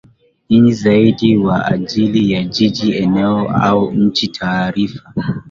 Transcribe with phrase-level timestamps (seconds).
[0.49, 5.11] nyingi zaidi kwa ajili ya jiji eneo au nchi Taarifa